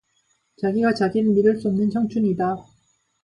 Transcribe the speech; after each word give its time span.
자기가 0.59 0.95
자기를 0.95 1.29
믿을 1.31 1.61
수 1.61 1.67
없는 1.67 1.91
청춘이다. 1.91 2.57